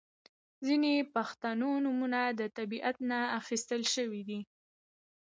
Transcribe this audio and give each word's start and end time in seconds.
•ځینې 0.65 0.93
پښتو 1.13 1.49
نومونه 1.61 2.19
د 2.39 2.41
طبیعت 2.57 2.95
نه 3.09 3.19
اخستل 3.39 3.81
شوي 3.95 4.21
دي. 4.29 4.39